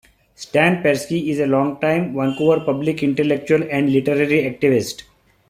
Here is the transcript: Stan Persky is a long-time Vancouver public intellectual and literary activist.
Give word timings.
Stan 0.33 0.81
Persky 0.81 1.27
is 1.29 1.39
a 1.39 1.45
long-time 1.45 2.15
Vancouver 2.15 2.65
public 2.65 3.03
intellectual 3.03 3.61
and 3.69 3.91
literary 3.93 4.41
activist. 4.51 5.03